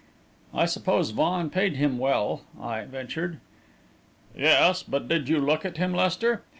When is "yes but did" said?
4.35-5.29